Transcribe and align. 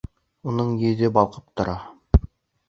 Уның 0.51 0.71
йөҙө 0.83 1.11
балҡып 1.19 1.53
тора. 1.61 1.77